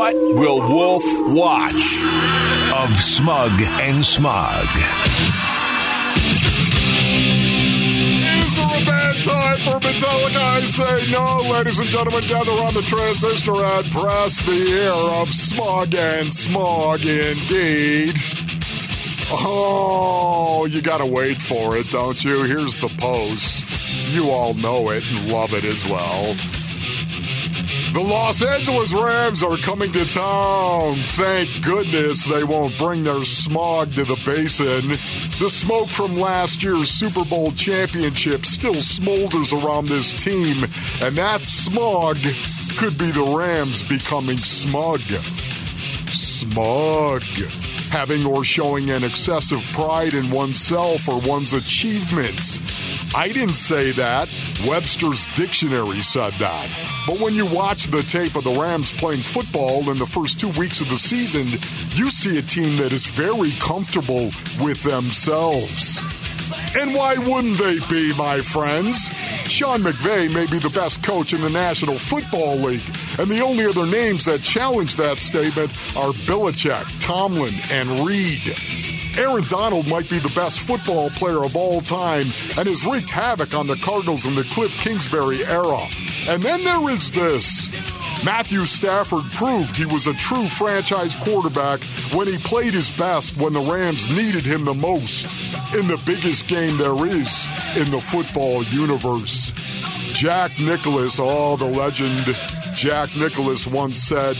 What 0.00 0.14
will 0.14 0.60
Wolf 0.60 1.04
watch? 1.36 2.02
Of 2.74 2.90
Smug 3.04 3.60
and 3.60 4.02
Smog. 4.02 4.64
Is 8.46 8.56
there 8.56 8.80
a 8.80 8.84
bad 8.86 9.22
time 9.22 9.58
for 9.58 9.78
Metallica? 9.78 10.40
I 10.40 10.60
say 10.62 11.12
no, 11.12 11.42
ladies 11.52 11.78
and 11.80 11.88
gentlemen. 11.88 12.24
Gather 12.26 12.50
on 12.50 12.72
the 12.72 12.80
transistor 12.80 13.62
and 13.62 13.90
press 13.90 14.40
the 14.46 14.70
air 14.72 15.20
of 15.20 15.34
smog 15.34 15.94
and 15.94 16.32
smog 16.32 17.04
indeed. 17.04 18.16
Oh, 19.30 20.66
you 20.70 20.80
gotta 20.80 21.04
wait 21.04 21.38
for 21.38 21.76
it, 21.76 21.90
don't 21.90 22.24
you? 22.24 22.44
Here's 22.44 22.76
the 22.76 22.88
post. 22.96 24.14
You 24.14 24.30
all 24.30 24.54
know 24.54 24.88
it 24.92 25.04
and 25.12 25.30
love 25.30 25.52
it 25.52 25.64
as 25.64 25.84
well. 25.84 26.59
The 27.92 28.00
Los 28.00 28.40
Angeles 28.40 28.94
Rams 28.94 29.42
are 29.42 29.56
coming 29.56 29.90
to 29.92 30.04
town. 30.04 30.94
Thank 30.94 31.64
goodness 31.64 32.24
they 32.24 32.44
won't 32.44 32.78
bring 32.78 33.02
their 33.02 33.24
smog 33.24 33.92
to 33.94 34.04
the 34.04 34.20
basin. 34.24 34.90
The 35.40 35.50
smoke 35.50 35.88
from 35.88 36.16
last 36.16 36.62
year's 36.62 36.88
Super 36.88 37.24
Bowl 37.24 37.50
championship 37.50 38.46
still 38.46 38.74
smolders 38.74 39.52
around 39.52 39.88
this 39.88 40.14
team, 40.14 40.62
and 41.02 41.16
that 41.16 41.40
smog 41.40 42.16
could 42.78 42.96
be 42.96 43.10
the 43.10 43.24
Rams 43.36 43.82
becoming 43.82 44.38
smug. 44.38 45.00
Smug. 46.10 47.24
Having 47.90 48.24
or 48.24 48.44
showing 48.44 48.90
an 48.90 49.02
excessive 49.02 49.62
pride 49.72 50.14
in 50.14 50.30
oneself 50.30 51.08
or 51.08 51.20
one's 51.20 51.52
achievements. 51.52 52.60
I 53.14 53.28
didn't 53.28 53.54
say 53.54 53.90
that. 53.92 54.28
Webster's 54.66 55.26
dictionary 55.34 56.00
said 56.00 56.32
that. 56.34 56.70
But 57.06 57.20
when 57.20 57.34
you 57.34 57.46
watch 57.46 57.86
the 57.86 58.02
tape 58.02 58.36
of 58.36 58.44
the 58.44 58.52
Rams 58.52 58.92
playing 58.92 59.20
football 59.20 59.90
in 59.90 59.98
the 59.98 60.06
first 60.06 60.38
two 60.38 60.50
weeks 60.50 60.80
of 60.80 60.88
the 60.88 60.96
season, 60.96 61.46
you 61.96 62.08
see 62.08 62.38
a 62.38 62.42
team 62.42 62.76
that 62.76 62.92
is 62.92 63.06
very 63.06 63.50
comfortable 63.58 64.30
with 64.60 64.82
themselves. 64.84 66.00
And 66.78 66.94
why 66.94 67.16
wouldn't 67.16 67.58
they 67.58 67.80
be, 67.90 68.14
my 68.16 68.40
friends? 68.40 69.08
Sean 69.48 69.80
McVay 69.80 70.32
may 70.32 70.46
be 70.46 70.58
the 70.58 70.70
best 70.70 71.02
coach 71.02 71.32
in 71.32 71.40
the 71.40 71.50
National 71.50 71.98
Football 71.98 72.56
League, 72.56 72.82
and 73.20 73.30
the 73.30 73.40
only 73.40 73.66
other 73.66 73.86
names 73.86 74.24
that 74.24 74.40
challenge 74.40 74.96
that 74.96 75.20
statement 75.20 75.70
are 75.94 76.12
Belichick, 76.24 76.86
Tomlin, 77.00 77.52
and 77.70 78.06
Reid. 78.06 78.56
Aaron 79.18 79.44
Donald 79.44 79.86
might 79.88 80.08
be 80.08 80.18
the 80.18 80.32
best 80.34 80.60
football 80.60 81.10
player 81.10 81.44
of 81.44 81.54
all 81.54 81.82
time 81.82 82.24
and 82.56 82.66
has 82.66 82.86
wreaked 82.86 83.10
havoc 83.10 83.52
on 83.54 83.66
the 83.66 83.76
Cardinals 83.84 84.24
in 84.24 84.34
the 84.34 84.44
Cliff 84.44 84.74
Kingsbury 84.78 85.44
era. 85.44 85.86
And 86.28 86.42
then 86.42 86.64
there 86.64 86.88
is 86.90 87.12
this. 87.12 87.68
Matthew 88.24 88.64
Stafford 88.64 89.30
proved 89.32 89.76
he 89.76 89.84
was 89.84 90.06
a 90.06 90.14
true 90.14 90.46
franchise 90.46 91.14
quarterback 91.16 91.80
when 92.14 92.26
he 92.26 92.38
played 92.38 92.72
his 92.72 92.90
best 92.90 93.36
when 93.36 93.52
the 93.52 93.60
Rams 93.60 94.08
needed 94.08 94.44
him 94.44 94.64
the 94.64 94.74
most 94.74 95.26
in 95.74 95.86
the 95.88 96.00
biggest 96.06 96.46
game 96.48 96.78
there 96.78 97.06
is 97.06 97.46
in 97.76 97.90
the 97.90 98.00
football 98.00 98.62
universe. 98.64 99.52
Jack 100.12 100.58
Nicklaus, 100.58 101.18
oh, 101.20 101.56
the 101.56 101.64
legend. 101.64 102.49
Jack 102.80 103.14
Nicklaus 103.14 103.66
once 103.66 104.00
said, 104.02 104.36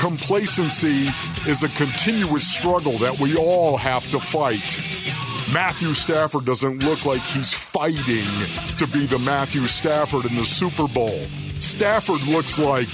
Complacency 0.00 1.08
is 1.46 1.62
a 1.62 1.68
continuous 1.76 2.48
struggle 2.48 2.92
that 2.92 3.20
we 3.20 3.36
all 3.36 3.76
have 3.76 4.08
to 4.08 4.18
fight. 4.18 4.80
Matthew 5.52 5.92
Stafford 5.92 6.46
doesn't 6.46 6.82
look 6.84 7.04
like 7.04 7.20
he's 7.20 7.52
fighting 7.52 8.24
to 8.78 8.86
be 8.94 9.04
the 9.04 9.18
Matthew 9.18 9.66
Stafford 9.66 10.24
in 10.24 10.34
the 10.36 10.46
Super 10.46 10.88
Bowl. 10.88 11.18
Stafford 11.60 12.26
looks 12.28 12.58
like 12.58 12.88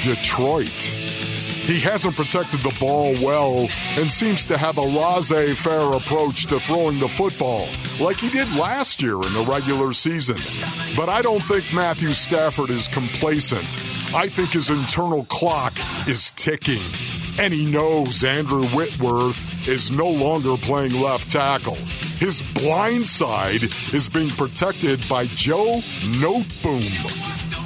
Detroit. 0.00 0.72
He 1.66 1.78
hasn't 1.80 2.16
protected 2.16 2.60
the 2.60 2.74
ball 2.80 3.12
well 3.20 3.68
and 3.98 4.10
seems 4.10 4.46
to 4.46 4.56
have 4.56 4.78
a 4.78 4.80
laissez 4.80 5.52
faire 5.52 5.92
approach 5.92 6.46
to 6.46 6.58
throwing 6.58 6.98
the 7.00 7.08
football, 7.08 7.68
like 8.00 8.16
he 8.16 8.30
did 8.30 8.48
last 8.56 9.02
year 9.02 9.16
in 9.16 9.32
the 9.34 9.46
regular 9.46 9.92
season. 9.92 10.38
But 10.96 11.10
I 11.10 11.20
don't 11.20 11.42
think 11.42 11.74
Matthew 11.74 12.12
Stafford 12.12 12.70
is 12.70 12.88
complacent. 12.88 13.95
I 14.14 14.28
think 14.28 14.50
his 14.50 14.70
internal 14.70 15.24
clock 15.24 15.74
is 16.08 16.30
ticking. 16.36 16.82
And 17.38 17.52
he 17.52 17.70
knows 17.70 18.24
Andrew 18.24 18.64
Whitworth 18.66 19.68
is 19.68 19.90
no 19.90 20.08
longer 20.08 20.56
playing 20.56 21.00
left 21.00 21.30
tackle. 21.30 21.76
His 22.18 22.42
blind 22.54 23.06
side 23.06 23.62
is 23.92 24.08
being 24.08 24.30
protected 24.30 25.06
by 25.08 25.26
Joe 25.26 25.80
Noteboom, 26.20 26.82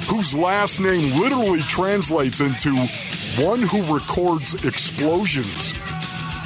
whose 0.09 0.35
last 0.35 0.79
name 0.79 1.17
literally 1.17 1.61
translates 1.61 2.41
into 2.41 2.75
one 3.41 3.61
who 3.61 3.81
records 3.93 4.65
explosions. 4.65 5.71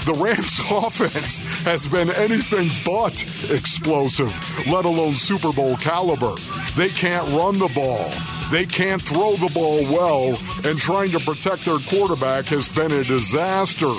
The 0.06 0.14
Rams' 0.14 0.60
offense 0.70 1.38
has 1.64 1.88
been 1.88 2.12
anything 2.12 2.70
but 2.86 3.24
explosive, 3.50 4.68
let 4.68 4.86
alone 4.86 5.14
Super 5.14 5.52
Bowl 5.52 5.78
caliber. 5.78 6.36
They 6.76 6.90
can't 6.90 7.28
run 7.30 7.58
the 7.58 7.72
ball. 7.74 8.12
They 8.52 8.66
can't 8.66 9.02
throw 9.02 9.36
the 9.36 9.52
ball 9.54 9.82
well, 9.92 10.38
and 10.64 10.80
trying 10.80 11.10
to 11.12 11.20
protect 11.20 11.66
their 11.66 11.80
quarterback 11.90 12.46
has 12.46 12.70
been 12.70 12.92
a 12.92 13.04
disaster. 13.04 13.92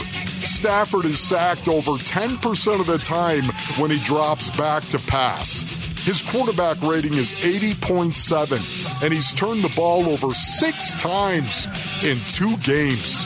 Stafford 0.44 1.04
is 1.04 1.18
sacked 1.18 1.68
over 1.68 1.92
10% 1.92 2.80
of 2.80 2.86
the 2.86 2.98
time 2.98 3.44
when 3.78 3.90
he 3.90 3.98
drops 4.04 4.50
back 4.56 4.84
to 4.84 4.98
pass. 5.00 5.62
His 6.04 6.22
quarterback 6.22 6.80
rating 6.82 7.14
is 7.14 7.32
80.7, 7.32 9.02
and 9.02 9.12
he's 9.12 9.32
turned 9.32 9.64
the 9.64 9.74
ball 9.74 10.08
over 10.08 10.32
six 10.32 10.92
times 11.02 11.66
in 12.04 12.16
two 12.28 12.56
games. 12.58 13.24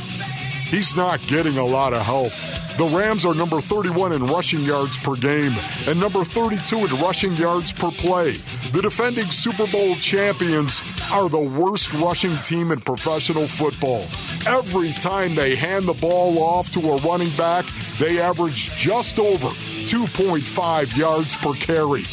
He's 0.71 0.97
not 0.97 1.21
getting 1.27 1.59
a 1.59 1.65
lot 1.65 1.93
of 1.93 2.01
help. 2.01 2.33
The 2.81 2.87
Rams 2.87 3.27
are 3.27 3.35
number 3.35 3.61
31 3.61 4.13
in 4.13 4.25
rushing 4.25 4.61
yards 4.61 4.97
per 4.97 5.15
game 5.15 5.53
and 5.87 6.01
number 6.01 6.25
32 6.25 6.79
in 6.79 7.03
rushing 7.03 7.35
yards 7.35 7.73
per 7.73 7.91
play. 7.91 8.31
The 8.73 8.81
defending 8.81 9.27
Super 9.27 9.67
Bowl 9.67 9.97
champions 9.97 10.81
are 11.13 11.29
the 11.29 11.39
worst 11.39 11.93
rushing 11.93 12.35
team 12.39 12.71
in 12.73 12.81
professional 12.81 13.47
football. 13.47 14.07
Every 14.47 14.93
time 14.93 15.35
they 15.35 15.57
hand 15.57 15.85
the 15.85 15.93
ball 15.93 16.43
off 16.43 16.71
to 16.71 16.81
a 16.81 16.97
running 17.03 17.29
back, 17.37 17.67
they 17.99 18.19
average 18.19 18.71
just 18.79 19.19
over 19.19 19.49
2.5 19.49 20.97
yards 20.97 21.37
per 21.37 21.53
carry. 21.53 22.05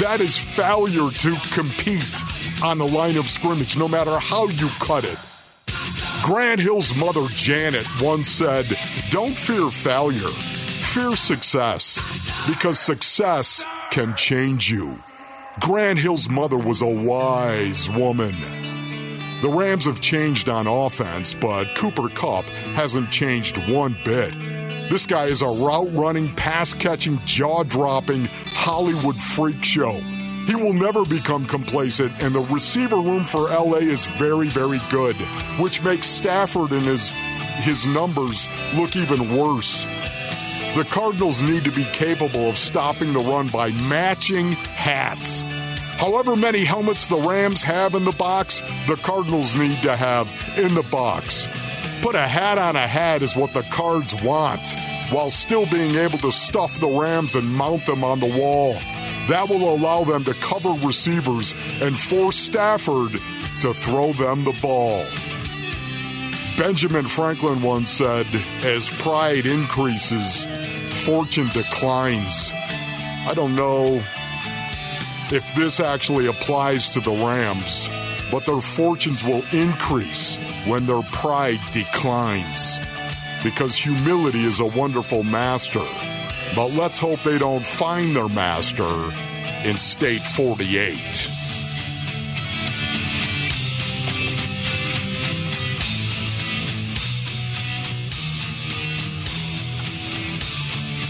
That 0.00 0.20
is 0.20 0.36
failure 0.36 1.12
to 1.12 1.36
compete 1.54 2.22
on 2.64 2.78
the 2.78 2.88
line 2.88 3.18
of 3.18 3.28
scrimmage, 3.28 3.76
no 3.76 3.86
matter 3.86 4.18
how 4.18 4.48
you 4.48 4.68
cut 4.80 5.04
it. 5.04 5.16
Grant 6.28 6.60
Hill's 6.60 6.94
mother, 6.94 7.26
Janet, 7.30 7.86
once 8.02 8.28
said, 8.28 8.66
Don't 9.08 9.34
fear 9.34 9.70
failure, 9.70 10.28
fear 10.28 11.16
success, 11.16 12.02
because 12.46 12.78
success 12.78 13.64
can 13.90 14.14
change 14.14 14.70
you. 14.70 14.98
Grant 15.58 15.98
Hill's 15.98 16.28
mother 16.28 16.58
was 16.58 16.82
a 16.82 16.86
wise 16.86 17.88
woman. 17.88 18.34
The 19.40 19.48
Rams 19.48 19.86
have 19.86 20.00
changed 20.00 20.50
on 20.50 20.66
offense, 20.66 21.32
but 21.32 21.74
Cooper 21.76 22.10
Kupp 22.10 22.44
hasn't 22.76 23.10
changed 23.10 23.66
one 23.72 23.96
bit. 24.04 24.34
This 24.90 25.06
guy 25.06 25.24
is 25.24 25.40
a 25.40 25.46
route 25.46 25.88
running, 25.92 26.34
pass 26.34 26.74
catching, 26.74 27.18
jaw 27.24 27.62
dropping 27.62 28.26
Hollywood 28.26 29.16
freak 29.16 29.64
show. 29.64 29.98
He 30.48 30.54
will 30.54 30.72
never 30.72 31.04
become 31.04 31.44
complacent, 31.44 32.22
and 32.22 32.34
the 32.34 32.40
receiver 32.50 32.96
room 32.96 33.24
for 33.24 33.50
LA 33.50 33.84
is 33.84 34.06
very, 34.06 34.48
very 34.48 34.78
good, 34.90 35.14
which 35.60 35.84
makes 35.84 36.06
Stafford 36.06 36.72
and 36.72 36.86
his, 36.86 37.12
his 37.60 37.86
numbers 37.86 38.48
look 38.74 38.96
even 38.96 39.36
worse. 39.36 39.84
The 40.74 40.86
Cardinals 40.88 41.42
need 41.42 41.64
to 41.64 41.70
be 41.70 41.84
capable 41.92 42.48
of 42.48 42.56
stopping 42.56 43.12
the 43.12 43.20
run 43.20 43.48
by 43.48 43.72
matching 43.90 44.52
hats. 44.52 45.42
However 45.98 46.34
many 46.34 46.64
helmets 46.64 47.04
the 47.04 47.18
Rams 47.18 47.60
have 47.60 47.94
in 47.94 48.06
the 48.06 48.12
box, 48.12 48.62
the 48.86 48.96
Cardinals 49.02 49.54
need 49.54 49.76
to 49.82 49.94
have 49.94 50.32
in 50.56 50.74
the 50.74 50.86
box. 50.90 51.46
Put 52.00 52.14
a 52.14 52.26
hat 52.26 52.56
on 52.56 52.74
a 52.74 52.86
hat 52.86 53.20
is 53.20 53.36
what 53.36 53.52
the 53.52 53.68
Cards 53.70 54.14
want, 54.22 54.66
while 55.10 55.28
still 55.28 55.66
being 55.66 55.96
able 55.96 56.16
to 56.18 56.32
stuff 56.32 56.80
the 56.80 56.88
Rams 56.88 57.34
and 57.34 57.54
mount 57.54 57.84
them 57.84 58.02
on 58.02 58.18
the 58.18 58.34
wall. 58.40 58.78
That 59.28 59.46
will 59.50 59.74
allow 59.74 60.04
them 60.04 60.24
to 60.24 60.34
cover 60.34 60.70
receivers 60.86 61.54
and 61.82 61.98
force 61.98 62.36
Stafford 62.36 63.12
to 63.60 63.74
throw 63.74 64.12
them 64.14 64.44
the 64.44 64.58
ball. 64.62 65.04
Benjamin 66.56 67.04
Franklin 67.04 67.60
once 67.60 67.90
said, 67.90 68.26
As 68.64 68.88
pride 68.88 69.44
increases, 69.44 70.46
fortune 71.04 71.48
declines. 71.48 72.52
I 72.54 73.32
don't 73.34 73.54
know 73.54 74.02
if 75.30 75.54
this 75.54 75.78
actually 75.78 76.26
applies 76.26 76.88
to 76.90 77.00
the 77.00 77.10
Rams, 77.10 77.90
but 78.32 78.46
their 78.46 78.62
fortunes 78.62 79.22
will 79.22 79.42
increase 79.52 80.38
when 80.66 80.86
their 80.86 81.02
pride 81.02 81.60
declines. 81.70 82.80
Because 83.44 83.76
humility 83.76 84.40
is 84.40 84.60
a 84.60 84.66
wonderful 84.66 85.22
master. 85.22 85.84
But 86.54 86.72
let's 86.72 86.98
hope 86.98 87.20
they 87.22 87.38
don't 87.38 87.64
find 87.64 88.16
their 88.16 88.28
master 88.28 89.12
in 89.64 89.76
State 89.76 90.22
48. 90.22 91.28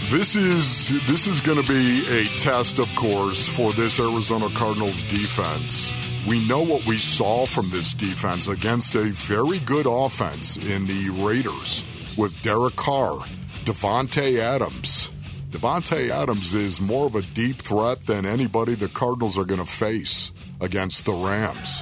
This 0.09 0.35
is 0.35 0.89
this 1.05 1.27
is 1.27 1.39
going 1.39 1.63
to 1.63 1.67
be 1.71 2.03
a 2.09 2.25
test, 2.35 2.79
of 2.79 2.93
course, 2.95 3.47
for 3.47 3.71
this 3.73 3.99
Arizona 3.99 4.47
Cardinals 4.55 5.03
defense. 5.03 5.93
We 6.27 6.47
know 6.47 6.63
what 6.63 6.83
we 6.87 6.97
saw 6.97 7.45
from 7.45 7.69
this 7.69 7.93
defense 7.93 8.47
against 8.47 8.95
a 8.95 9.03
very 9.03 9.59
good 9.59 9.85
offense 9.87 10.57
in 10.57 10.87
the 10.87 11.11
Raiders 11.23 11.85
with 12.17 12.41
Derek 12.41 12.75
Carr, 12.75 13.19
Davante 13.65 14.39
Adams, 14.39 15.11
Davante 15.49 16.09
Adams 16.11 16.53
is 16.53 16.79
more 16.79 17.07
of 17.07 17.15
a 17.15 17.23
deep 17.23 17.55
threat 17.55 18.05
than 18.05 18.23
anybody 18.23 18.75
the 18.75 18.87
Cardinals 18.87 19.35
are 19.35 19.45
going 19.45 19.59
to 19.59 19.65
face 19.65 20.31
against 20.61 21.05
the 21.05 21.11
Rams. 21.11 21.81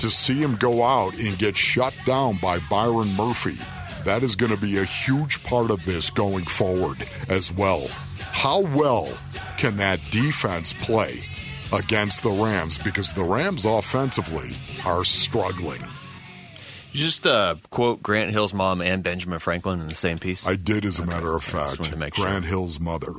To 0.00 0.10
see 0.10 0.42
him 0.42 0.56
go 0.56 0.82
out 0.82 1.16
and 1.16 1.38
get 1.38 1.56
shut 1.56 1.94
down 2.04 2.38
by 2.42 2.58
Byron 2.68 3.14
Murphy 3.16 3.56
that 4.04 4.24
is 4.24 4.34
going 4.34 4.54
to 4.54 4.60
be 4.60 4.78
a 4.78 4.84
huge 4.84 5.42
part 5.44 5.70
of 5.70 5.84
this 5.84 6.10
going 6.10 6.44
forward 6.44 7.08
as 7.28 7.52
well. 7.52 7.86
How 8.32 8.60
well 8.60 9.08
can 9.56 9.76
that 9.76 10.00
defense 10.10 10.72
play 10.72 11.22
against 11.72 12.24
the 12.24 12.30
Rams? 12.30 12.76
Because 12.76 13.12
the 13.12 13.22
Rams 13.22 13.66
offensively 13.66 14.50
are 14.84 15.04
struggling. 15.04 15.82
You 16.92 17.00
just 17.00 17.26
uh, 17.26 17.56
quote 17.70 18.02
Grant 18.02 18.30
Hill's 18.30 18.52
mom 18.52 18.82
and 18.82 19.02
Benjamin 19.02 19.38
Franklin 19.38 19.80
in 19.80 19.86
the 19.86 19.94
same 19.94 20.18
piece. 20.18 20.46
I 20.46 20.56
did, 20.56 20.84
as 20.84 20.98
a 20.98 21.02
okay. 21.02 21.12
matter 21.12 21.36
of 21.36 21.42
fact. 21.42 21.90
Grant 21.92 22.14
sure. 22.14 22.40
Hill's 22.40 22.80
mother. 22.80 23.12